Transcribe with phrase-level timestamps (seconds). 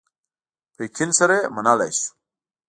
[0.73, 2.09] په یقین سره یې منلای شو.